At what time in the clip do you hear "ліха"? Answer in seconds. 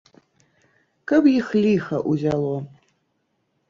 1.69-2.03